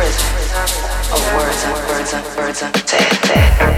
[0.00, 0.32] prison
[1.12, 3.69] of words and words and words and death.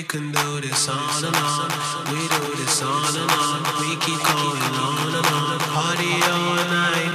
[0.00, 1.68] We can do this on and on.
[2.08, 3.60] We do this on and on.
[3.80, 5.58] We keep going on and on.
[5.60, 7.09] Party all night.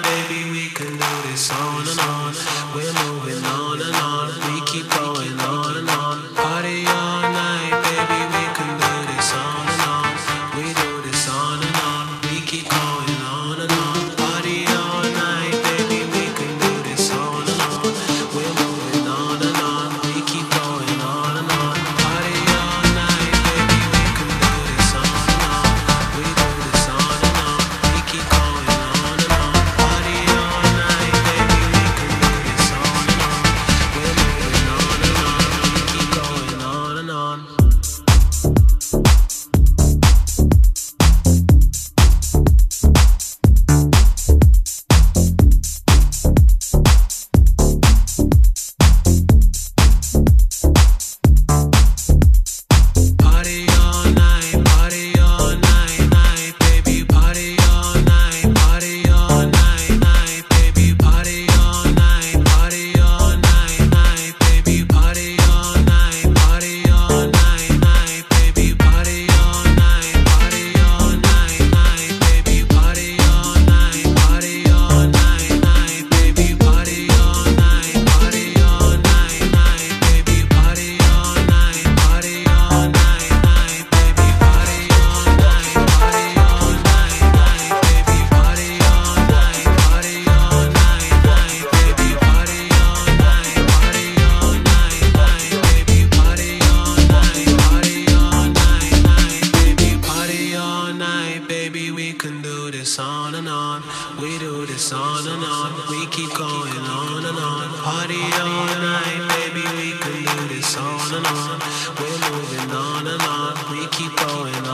[108.40, 109.64] All night, baby.
[109.78, 111.60] We can do this on and on.
[112.00, 113.54] We're moving on and on.
[113.72, 114.68] We keep going